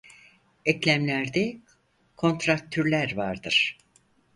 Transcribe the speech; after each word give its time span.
Eklemlerde 0.65 1.61
kontraktürler 2.17 3.15
vardır. 3.15 3.77